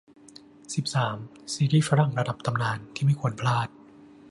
[0.75, 1.17] สิบสาม
[1.53, 3.67] ซีรีส์ฝรั่งระดับตำนานที่ไม่ควรพลาด